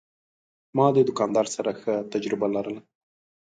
ما 0.75 0.87
د 0.93 0.97
دوکاندار 1.09 1.47
سره 1.55 1.71
ښه 1.81 1.93
تجربه 2.13 2.47
لرله. 2.55 2.81